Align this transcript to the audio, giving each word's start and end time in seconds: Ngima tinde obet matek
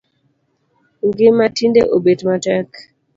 Ngima 1.07 1.45
tinde 1.55 1.81
obet 1.95 2.19
matek 2.27 2.69